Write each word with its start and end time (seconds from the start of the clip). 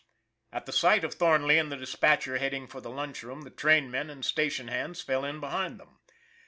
At 0.51 0.65
the 0.65 0.71
sight 0.71 1.03
of 1.03 1.13
Thornley 1.13 1.59
and 1.59 1.71
the 1.71 1.77
dispatcher 1.77 2.39
head 2.39 2.55
ing 2.55 2.65
for 2.65 2.81
the 2.81 2.89
lunch 2.89 3.21
room, 3.21 3.41
the 3.41 3.51
trainmen 3.51 4.09
and 4.09 4.25
station 4.25 4.67
hands 4.67 5.01
fell 5.01 5.23
in 5.23 5.39
behind 5.39 5.79
them. 5.79 5.99